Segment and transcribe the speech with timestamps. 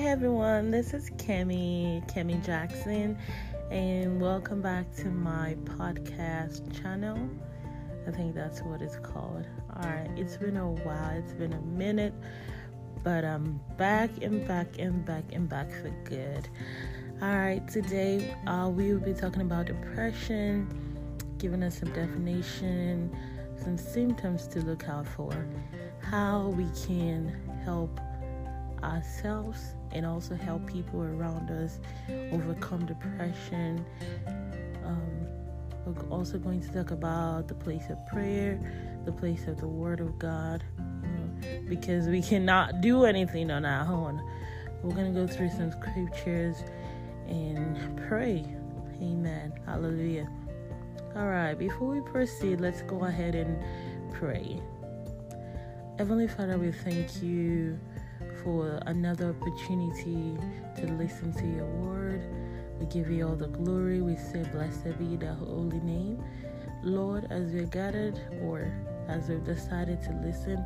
[0.00, 3.18] Hi everyone, this is Kemi, Kemi Jackson,
[3.70, 7.28] and welcome back to my podcast channel.
[8.08, 9.44] I think that's what it's called.
[9.76, 12.14] Alright, it's been a while, it's been a minute,
[13.04, 16.48] but I'm back and back and back and back for good.
[17.22, 20.66] Alright, today uh, we will be talking about depression,
[21.36, 23.14] giving us some definition,
[23.62, 25.46] some symptoms to look out for,
[26.00, 27.36] how we can
[27.66, 28.00] help
[28.82, 31.78] ourselves and also help people around us
[32.32, 33.84] overcome depression.
[34.84, 35.26] Um,
[35.86, 38.60] we're also going to talk about the place of prayer,
[39.04, 43.64] the place of the Word of God, you know, because we cannot do anything on
[43.64, 44.22] our own.
[44.82, 46.56] We're going to go through some scriptures
[47.28, 48.44] and pray.
[49.00, 49.52] Amen.
[49.66, 50.28] Hallelujah.
[51.16, 53.58] All right, before we proceed, let's go ahead and
[54.12, 54.60] pray.
[55.98, 57.78] Heavenly Father, we thank you
[58.42, 60.36] for another opportunity
[60.76, 62.22] to listen to your word.
[62.78, 64.00] We give you all the glory.
[64.00, 66.22] We say, Blessed be the holy name.
[66.82, 68.72] Lord, as we're gathered or
[69.08, 70.64] as we've decided to listen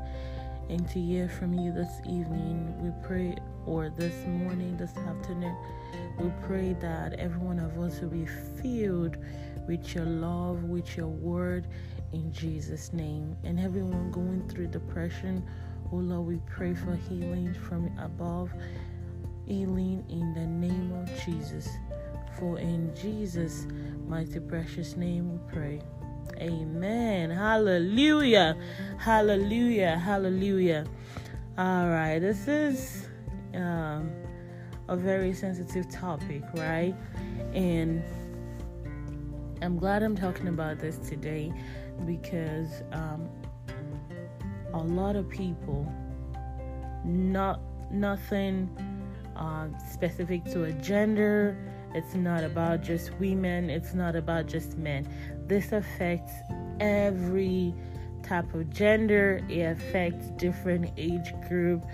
[0.68, 5.56] and to hear from you this evening, we pray, or this morning, this afternoon,
[6.18, 8.26] we pray that every one of us will be
[8.62, 9.16] filled
[9.66, 11.66] with your love, with your word
[12.12, 13.36] in Jesus' name.
[13.44, 15.44] And everyone going through depression
[15.92, 18.52] Oh Lord, we pray for healing from above,
[19.46, 21.68] healing in the name of Jesus.
[22.38, 23.66] For in Jesus'
[24.06, 25.80] mighty precious name we pray.
[26.38, 27.30] Amen.
[27.30, 28.56] Hallelujah.
[28.98, 29.96] Hallelujah.
[29.98, 30.84] Hallelujah.
[31.56, 32.18] All right.
[32.18, 33.08] This is
[33.54, 34.10] um,
[34.88, 36.94] a very sensitive topic, right?
[37.52, 38.02] And
[39.62, 41.52] I'm glad I'm talking about this today
[42.04, 43.28] because um,
[44.74, 45.90] a lot of people,
[47.04, 48.68] not nothing
[49.36, 51.56] uh, specific to a gender.
[51.94, 53.70] It's not about just women.
[53.70, 55.08] It's not about just men.
[55.46, 56.32] This affects
[56.80, 57.72] every
[58.24, 59.40] type of gender.
[59.48, 61.84] It affects different age group.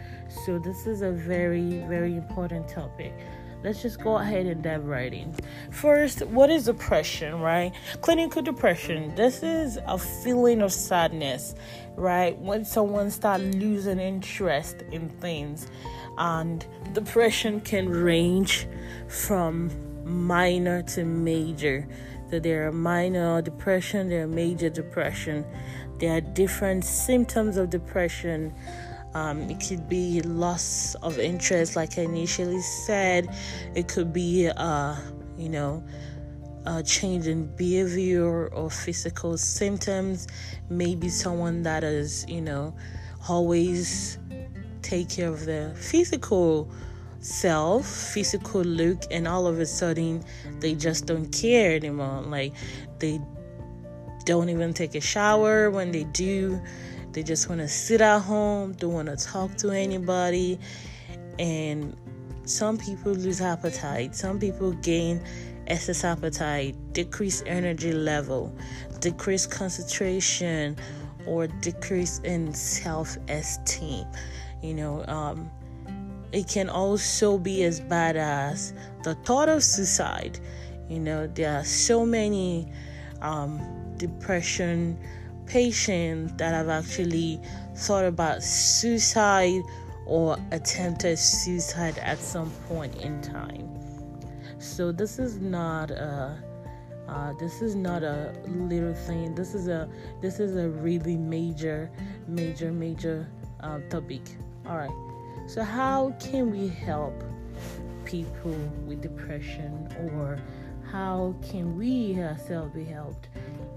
[0.47, 3.13] So this is a very very important topic
[3.62, 5.34] let's just go ahead and dive right in.
[5.71, 7.72] First, what is depression, right?
[8.00, 9.15] Clinical depression.
[9.15, 11.54] This is a feeling of sadness,
[11.97, 12.38] right?
[12.38, 15.66] When someone starts losing interest in things.
[16.19, 18.66] And depression can range
[19.09, 19.71] from
[20.04, 21.87] minor to major.
[22.31, 25.44] So there are minor depression, there are major depression.
[25.98, 28.54] There are different symptoms of depression
[29.15, 33.28] um, it could be loss of interest, like I initially said.
[33.75, 34.97] It could be, uh,
[35.37, 35.82] you know,
[36.66, 40.28] a change in behavior or physical symptoms.
[40.69, 42.76] Maybe someone that is, you know,
[43.28, 44.19] always
[44.82, 46.71] take care of their physical
[47.21, 50.25] self, physical look, and all of a sudden
[50.60, 52.22] they just don't care anymore.
[52.22, 52.54] Like
[52.98, 53.21] they
[54.25, 56.60] don't even take a shower when they do
[57.12, 60.59] they just want to sit at home, don't want to talk to anybody.
[61.38, 61.97] And
[62.44, 65.22] some people lose appetite, some people gain
[65.66, 68.54] excess appetite, decrease energy level,
[69.00, 70.76] decrease concentration,
[71.26, 74.06] or decrease in self esteem.
[74.62, 75.50] You know, um,
[76.32, 78.72] it can also be as bad as
[79.04, 80.38] the thought of suicide.
[80.88, 82.71] You know, there are so many
[83.21, 83.60] um,
[83.97, 84.98] depression
[85.50, 87.41] patients that have actually
[87.75, 89.61] thought about suicide
[90.06, 93.69] or attempted suicide at some point in time.
[94.59, 96.41] So this is not a
[97.09, 99.34] uh, this is not a little thing.
[99.34, 99.89] This is a
[100.21, 101.91] this is a really major,
[102.28, 103.28] major, major
[103.60, 104.22] uh, topic.
[104.69, 105.49] All right.
[105.49, 107.25] So how can we help
[108.05, 108.55] people
[108.87, 110.39] with depression, or
[110.91, 113.28] how can we ourselves be helped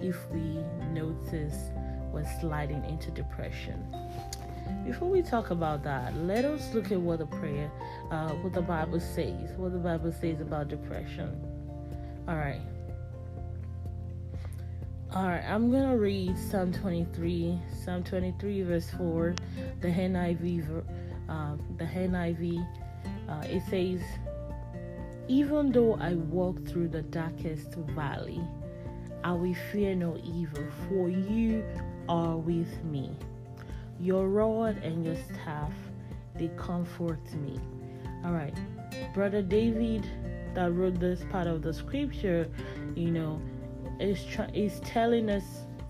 [0.02, 0.60] if we
[0.92, 1.70] notice
[2.12, 3.84] we're sliding into depression.
[4.86, 7.72] Before we talk about that, let us look at what the prayer,
[8.12, 11.42] uh, what the Bible says, what the Bible says about depression.
[12.28, 12.62] All right.
[15.14, 19.36] All right, I'm going to read Psalm 23, Psalm 23, verse 4,
[19.82, 20.84] the NIV.
[21.30, 22.68] Uh, the NIV.
[23.30, 24.02] Uh, it says,
[25.28, 28.42] Even though I walk through the darkest valley,
[29.24, 31.64] I will fear no evil, for you
[32.10, 33.12] are with me.
[34.00, 35.72] Your rod and your staff,
[36.36, 37.58] they comfort me.
[38.26, 38.54] All right,
[39.14, 40.06] Brother David,
[40.56, 42.50] that wrote this part of the scripture,
[42.96, 43.42] you know,
[44.00, 45.44] is, is telling us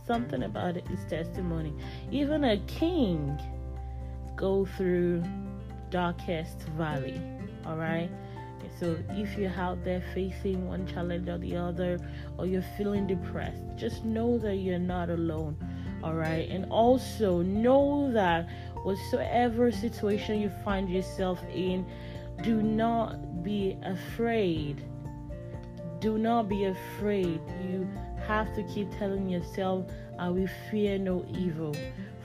[0.05, 1.73] something about his testimony.
[2.11, 3.39] Even a king
[4.35, 5.23] go through
[5.89, 7.19] darkest valley.
[7.65, 8.09] All right.
[8.79, 11.99] So if you're out there facing one challenge or the other,
[12.37, 15.57] or you're feeling depressed, just know that you're not alone.
[16.03, 16.49] All right.
[16.49, 18.49] And also know that
[18.83, 21.85] whatsoever situation you find yourself in,
[22.41, 24.83] do not be afraid.
[25.99, 27.39] Do not be afraid.
[27.63, 27.87] You
[28.27, 29.85] have to keep telling yourself,
[30.19, 31.73] I will fear no evil.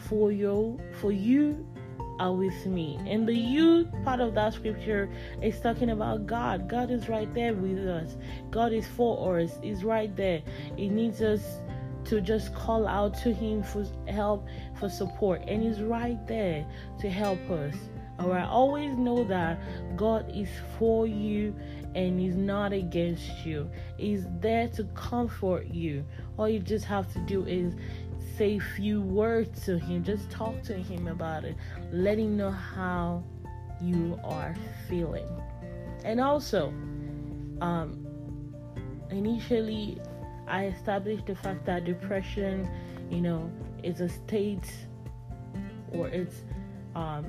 [0.09, 1.67] For you, for you
[2.19, 2.99] are with me.
[3.07, 5.09] And the you part of that scripture
[5.43, 6.69] is talking about God.
[6.69, 8.17] God is right there with us.
[8.51, 9.59] God is for us.
[9.63, 10.43] He's right there.
[10.77, 11.61] He needs us
[12.05, 14.47] to just call out to him for help,
[14.79, 15.43] for support.
[15.47, 16.67] And he's right there
[17.01, 17.75] to help us.
[18.21, 19.61] Alright, always know that
[19.97, 21.55] God is for you
[21.95, 23.71] and He's not against you.
[23.97, 26.05] He's there to comfort you.
[26.37, 27.75] All you just have to do is
[28.39, 31.57] say a few words to Him, just talk to Him about it,
[31.93, 33.25] let Him know how
[33.83, 34.55] you are
[34.89, 35.29] feeling.
[36.05, 36.69] And also,
[37.61, 38.07] um,
[39.11, 40.01] initially,
[40.47, 42.71] I established the fact that depression,
[43.11, 43.51] you know,
[43.83, 44.73] is a state
[45.93, 46.43] or it's
[46.95, 47.27] um,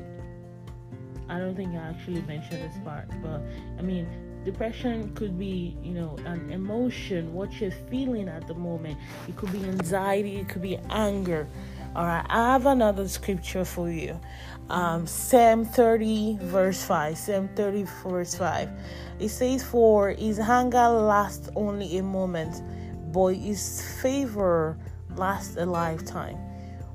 [1.28, 3.42] I don't think I actually mentioned this part, but
[3.78, 4.08] I mean,
[4.46, 8.98] depression could be, you know, an emotion, what you're feeling at the moment.
[9.28, 11.48] It could be anxiety, it could be anger.
[11.96, 14.20] All right, I have another scripture for you.
[14.70, 17.18] Um, Psalm 30, verse 5.
[17.18, 18.70] Psalm 30, verse 5.
[19.20, 22.62] It says, For his anger lasts only a moment,
[23.12, 24.78] but his favor
[25.16, 26.38] lasts a lifetime.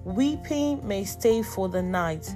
[0.04, 2.34] Weeping may stay for the night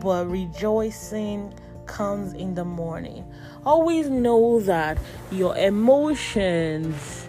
[0.00, 1.52] but rejoicing
[1.90, 3.24] comes in the morning.
[3.66, 4.96] Always know that
[5.32, 7.28] your emotions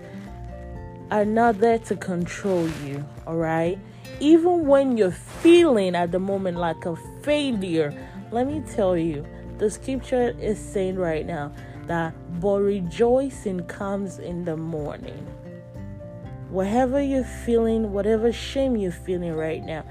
[1.09, 3.79] are not there to control you, all right?
[4.19, 7.91] Even when you're feeling at the moment like a failure,
[8.31, 9.25] let me tell you,
[9.57, 11.51] the scripture is saying right now
[11.87, 15.25] that but rejoicing comes in the morning.
[16.49, 19.83] Whatever you're feeling, whatever shame you're feeling right now,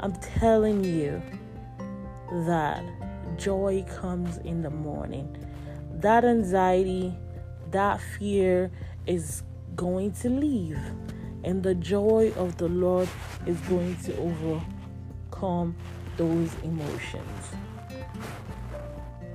[0.00, 1.22] I'm telling you,
[2.46, 2.82] that
[3.36, 5.36] joy comes in the morning.
[5.92, 7.16] That anxiety,
[7.70, 8.70] that fear
[9.06, 9.42] is
[9.76, 10.78] going to leave,
[11.42, 13.08] and the joy of the Lord
[13.46, 15.74] is going to overcome
[16.16, 17.50] those emotions.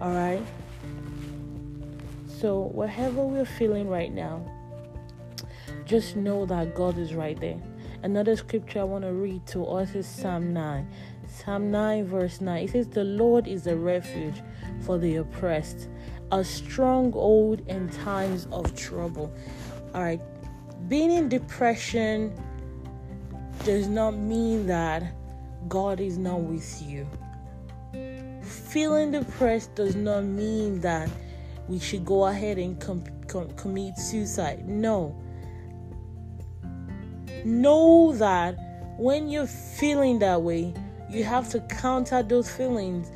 [0.02, 0.44] All right?
[2.40, 4.45] So, whatever we're feeling right now,
[5.86, 7.60] just know that God is right there.
[8.01, 10.88] Another scripture I want to read to us is Psalm 9.
[11.28, 12.63] Psalm 9, verse 9.
[12.63, 14.42] It says, The Lord is a refuge
[14.81, 15.90] for the oppressed,
[16.31, 19.34] a stronghold in times of trouble.
[19.94, 20.22] All right.
[20.88, 22.34] Being in depression
[23.66, 25.04] does not mean that
[25.68, 27.06] God is not with you.
[28.42, 31.10] Feeling depressed does not mean that
[31.68, 34.68] we should go ahead and com- com- commit suicide.
[34.69, 35.16] No.
[37.45, 38.57] Know that
[38.97, 40.74] when you're feeling that way,
[41.09, 43.12] you have to counter those feelings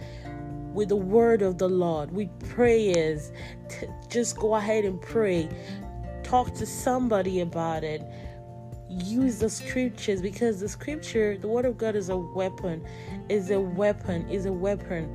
[0.73, 3.31] with the word of the Lord, with prayers.
[4.09, 5.49] Just go ahead and pray.
[6.23, 8.01] Talk to somebody about it.
[8.89, 12.85] Use the scriptures because the scripture, the word of God is a weapon,
[13.29, 15.09] is a weapon, is a weapon.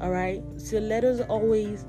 [0.00, 0.42] All right?
[0.56, 1.86] So let us always,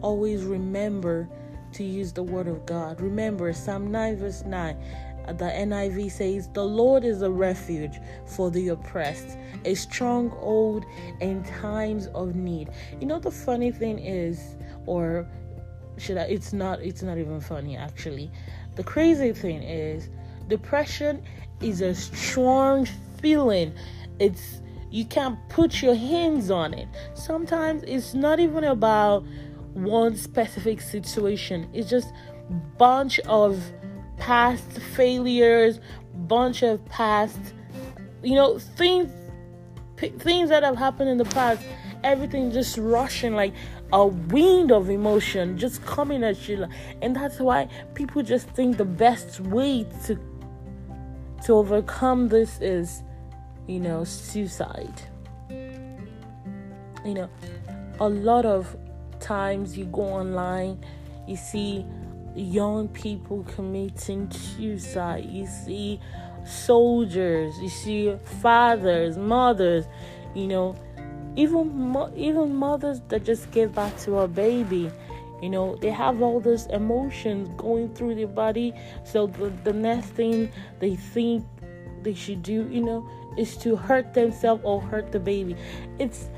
[0.00, 1.28] always remember
[1.72, 3.00] to use the word of God.
[3.00, 4.76] Remember Psalm 9, verse 9
[5.26, 10.84] the NIV says, The Lord is a refuge for the oppressed, a stronghold
[11.20, 12.70] in times of need.
[13.00, 15.28] You know, the funny thing is, or
[15.98, 18.30] should I, it's not, it's not even funny actually.
[18.76, 20.08] The crazy thing is,
[20.48, 21.22] depression
[21.60, 22.86] is a strong
[23.20, 23.72] feeling.
[24.18, 24.60] It's,
[24.90, 26.88] you can't put your hands on it.
[27.14, 29.24] Sometimes it's not even about
[29.74, 32.12] one specific situation, it's just
[32.76, 33.62] bunch of
[34.22, 35.80] past failures,
[36.14, 37.40] bunch of past,
[38.22, 39.10] you know, things
[40.18, 41.60] things that have happened in the past.
[42.04, 43.52] Everything just rushing like
[43.92, 46.66] a wind of emotion just coming at you,
[47.02, 50.16] and that's why people just think the best way to
[51.44, 53.02] to overcome this is,
[53.66, 55.02] you know, suicide.
[57.04, 57.30] You know,
[57.98, 58.76] a lot of
[59.18, 60.84] times you go online,
[61.26, 61.84] you see
[62.34, 65.24] young people committing suicide.
[65.24, 66.00] You see
[66.44, 69.86] soldiers, you see fathers, mothers,
[70.34, 70.76] you know,
[71.36, 74.90] even mo- even mothers that just give back to a baby.
[75.42, 78.74] You know, they have all those emotions going through their body.
[79.04, 81.44] So the, the next thing they think
[82.02, 85.56] they should do, you know, is to hurt themselves or hurt the baby.
[85.98, 86.28] It's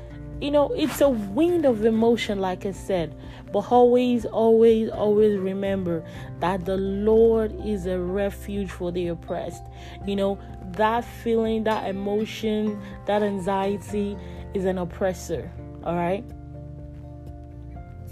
[0.41, 3.15] you know, it's a wind of emotion, like I said.
[3.51, 6.03] But always, always, always remember
[6.39, 9.63] that the Lord is a refuge for the oppressed.
[10.05, 10.39] You know,
[10.73, 14.17] that feeling, that emotion, that anxiety
[14.53, 15.51] is an oppressor.
[15.83, 16.25] All right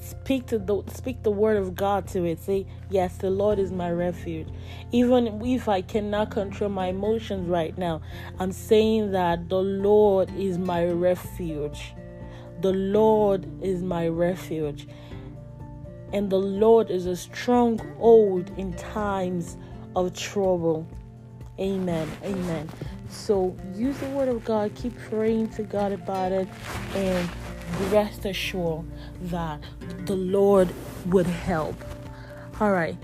[0.04, 2.40] speak to the speak the word of God to it.
[2.40, 4.48] Say, yes, the Lord is my refuge.
[4.92, 8.02] Even if I cannot control my emotions right now,
[8.40, 11.94] I'm saying that the Lord is my refuge.
[12.64, 14.88] The Lord is my refuge.
[16.14, 19.58] And the Lord is a stronghold in times
[19.98, 20.88] of trouble.
[21.60, 22.10] Amen.
[22.24, 22.70] Amen.
[23.10, 26.48] So use the word of God, keep praying to God about it,
[26.96, 27.30] and
[27.92, 28.86] rest assured
[29.24, 29.60] that
[30.06, 30.74] the Lord
[31.08, 31.76] would help.
[32.62, 32.98] All right.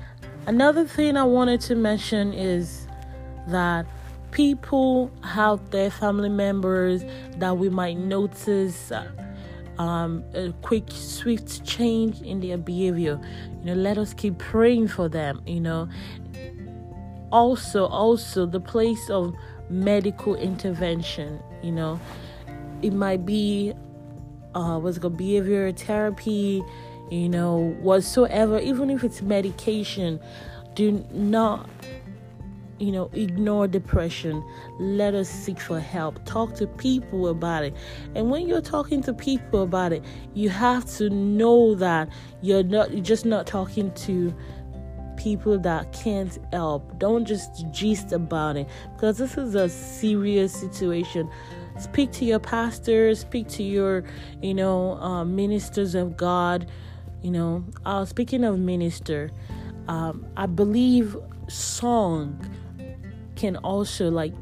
[0.47, 2.87] Another thing I wanted to mention is
[3.49, 3.85] that
[4.31, 7.03] people have their family members
[7.35, 9.11] that we might notice uh,
[9.79, 13.19] um, a quick, swift change in their behavior.
[13.59, 15.41] You know, let us keep praying for them.
[15.47, 15.89] You know,
[17.31, 19.33] also, also the place of
[19.69, 21.39] medical intervention.
[21.63, 21.99] You know,
[22.81, 23.73] it might be
[24.53, 26.61] uh, what's called behavior therapy,
[27.09, 30.19] you know, whatsoever, even if it's medication,
[30.75, 31.69] do not,
[32.79, 34.43] you know, ignore depression.
[34.79, 36.23] Let us seek for help.
[36.25, 37.75] Talk to people about it.
[38.15, 42.09] And when you're talking to people about it, you have to know that
[42.41, 44.33] you're not you're just not talking to
[45.17, 46.97] people that can't help.
[46.97, 51.29] Don't just gist about it because this is a serious situation
[51.79, 54.03] speak to your pastors speak to your
[54.41, 56.69] you know uh, ministers of god
[57.21, 59.31] you know uh, speaking of minister
[59.87, 61.15] um, i believe
[61.47, 62.37] song
[63.39, 64.33] can also like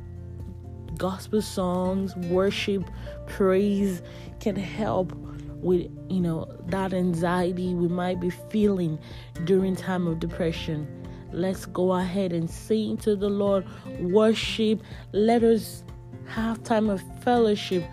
[0.97, 2.83] gospel songs worship
[3.27, 4.01] praise
[4.39, 5.13] can help
[5.61, 8.97] with you know that anxiety we might be feeling
[9.43, 10.87] during time of depression
[11.31, 13.63] let's go ahead and sing to the lord
[13.99, 15.83] worship let us
[16.25, 17.83] have time of fellowship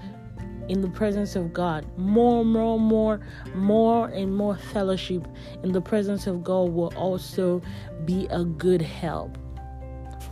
[0.68, 1.86] in the presence of God.
[1.98, 3.20] More, more, more,
[3.54, 5.28] more, and more fellowship
[5.62, 7.60] in the presence of God will also
[8.06, 9.36] be a good help.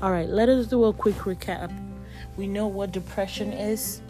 [0.02, 1.70] All right, let us do a quick recap.
[2.36, 4.02] We know what depression is.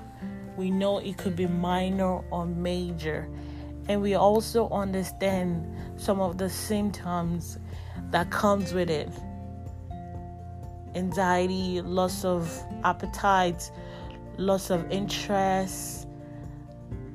[0.56, 3.28] We know it could be minor or major.
[3.90, 7.58] And we also understand some of the symptoms
[8.10, 9.10] that comes with it
[10.94, 12.50] anxiety, loss of
[12.84, 13.70] appetite,
[14.38, 16.08] loss of interest,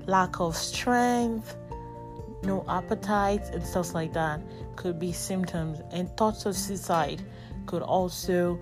[0.05, 1.57] lack of strength,
[2.43, 4.39] no appetite, and stuff like that
[4.75, 5.81] could be symptoms.
[5.91, 7.24] And thoughts of suicide
[7.67, 8.59] could also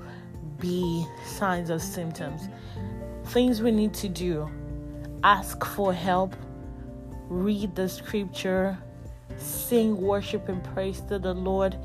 [0.60, 2.50] be signs of symptoms.
[3.28, 4.50] Things we need to do.
[5.24, 6.36] Ask for help,
[7.30, 8.78] read the scripture,
[9.38, 11.78] sing worship and praise to the Lord,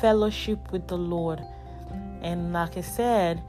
[0.00, 1.42] fellowship with the Lord.
[2.22, 3.42] And like I said,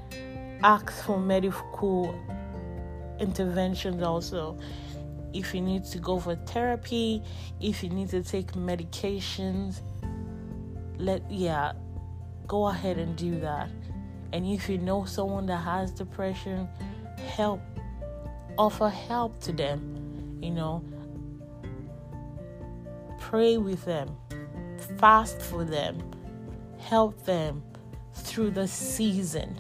[0.64, 2.16] ask for medical
[3.20, 4.58] interventions also.
[5.32, 7.22] If you need to go for therapy,
[7.62, 9.82] if you need to take medications,
[10.98, 11.74] let yeah,
[12.50, 13.70] go ahead and do that.
[14.34, 16.68] And if you know someone that has depression,
[17.36, 17.62] help
[18.58, 20.84] offer help to them, you know.
[23.20, 24.18] Pray with them,
[24.98, 26.02] fast for them,
[26.80, 27.64] help them
[28.14, 29.56] through the season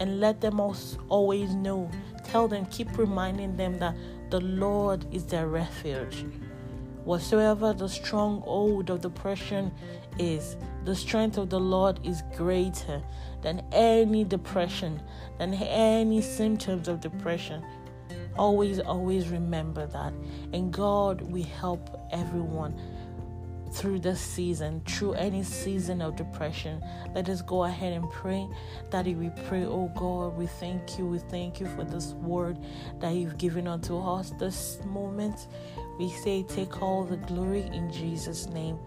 [0.00, 1.88] and let them always know.
[2.24, 3.94] Tell them, keep reminding them that
[4.30, 6.26] the Lord is their refuge.
[7.04, 9.72] Whatsoever the stronghold of depression
[10.18, 13.02] is, the strength of the Lord is greater
[13.42, 15.00] than any depression,
[15.38, 17.64] than any symptoms of depression.
[18.36, 20.12] Always, always remember that.
[20.52, 22.78] And God will help everyone
[23.72, 26.82] through this season, through any season of depression.
[27.14, 28.48] Let us go ahead and pray.
[28.90, 31.06] Daddy, we pray, oh God, we thank you.
[31.06, 32.58] We thank you for this word
[33.00, 35.46] that you've given unto us this moment.
[35.98, 38.78] We say, take all the glory in Jesus' name.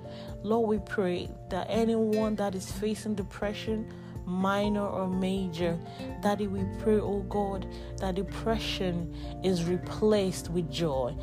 [0.44, 3.92] Lord, we pray that anyone that is facing depression,
[4.26, 5.78] minor or major.
[6.22, 11.16] Daddy, we pray, oh God, that depression is replaced with joy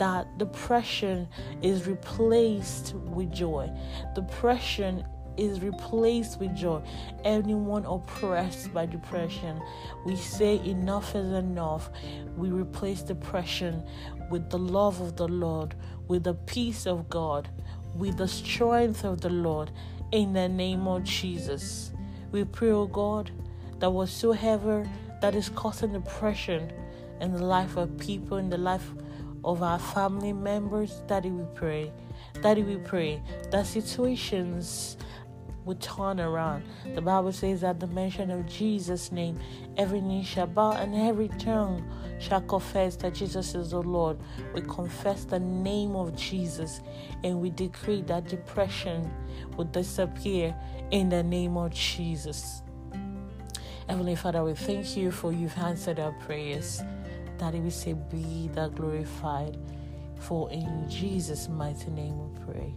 [0.00, 1.28] that depression
[1.62, 3.70] is replaced with joy.
[4.14, 5.04] Depression
[5.36, 6.82] is replaced with joy.
[7.22, 9.60] Anyone oppressed by depression,
[10.06, 11.90] we say enough is enough.
[12.34, 13.82] We replace depression
[14.30, 15.74] with the love of the Lord,
[16.08, 17.50] with the peace of God,
[17.94, 19.70] with the strength of the Lord.
[20.12, 21.92] In the name of Jesus,
[22.32, 23.30] we pray, oh God,
[23.78, 24.88] that whatsoever
[25.20, 26.72] that is causing depression
[27.20, 28.90] in the life of people, in the life
[29.44, 31.02] of our family members.
[31.06, 31.92] Daddy, we pray.
[32.42, 34.96] Daddy, we pray that situations
[35.64, 36.64] would turn around.
[36.94, 39.38] The Bible says that the mention of Jesus' name,
[39.76, 41.88] every knee shall bow and every tongue
[42.18, 44.18] shall confess that Jesus is the Lord.
[44.54, 46.80] We confess the name of Jesus
[47.24, 49.10] and we decree that depression
[49.56, 50.54] will disappear
[50.90, 52.62] in the name of Jesus.
[53.88, 56.82] Heavenly Father, we thank you for you've answered our prayers.
[57.38, 59.56] Daddy, we say, be thou glorified.
[60.20, 62.74] For in Jesus' mighty name we pray.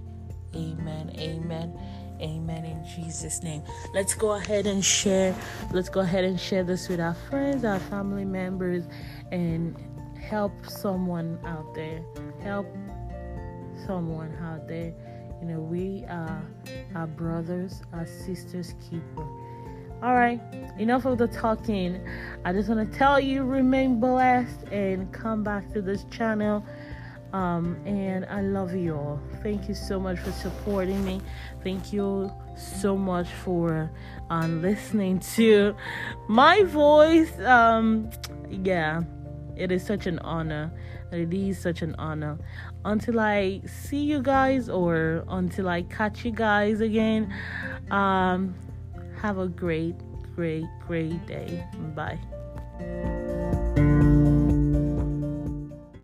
[0.55, 1.13] Amen.
[1.17, 1.77] Amen.
[2.21, 3.63] Amen in Jesus' name.
[3.93, 5.35] Let's go ahead and share.
[5.71, 8.83] Let's go ahead and share this with our friends, our family members,
[9.31, 9.75] and
[10.19, 12.03] help someone out there.
[12.41, 12.67] Help
[13.85, 14.93] someone out there.
[15.41, 16.41] You know, we are
[16.95, 19.27] our brothers, our sisters' keeper.
[20.01, 20.41] All right,
[20.77, 22.05] enough of the talking.
[22.43, 26.63] I just want to tell you remain blessed and come back to this channel
[27.33, 29.19] um, and I love you all.
[29.41, 31.19] Thank you so much for supporting me.
[31.63, 33.91] Thank you so much for
[34.29, 35.75] um, listening to
[36.27, 37.37] my voice.
[37.39, 38.11] Um,
[38.49, 39.01] yeah,
[39.57, 40.71] it is such an honor.
[41.11, 42.37] It is such an honor.
[42.85, 47.33] Until I see you guys or until I catch you guys again,
[47.89, 48.53] um,
[49.21, 49.95] have a great,
[50.35, 51.65] great, great day.
[51.95, 52.19] Bye.